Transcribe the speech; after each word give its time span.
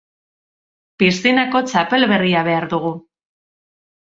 Piszinako 1.03 1.61
txapel 1.67 2.09
berria 2.13 2.43
behar 2.49 2.67
dugu! 2.73 2.95